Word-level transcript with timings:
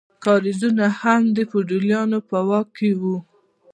کاریزونه 0.23 0.85
هم 1.01 1.21
د 1.35 1.37
فیوډالانو 1.49 2.19
په 2.29 2.37
واک 2.47 2.67
کې 2.77 2.89
وو. 3.01 3.17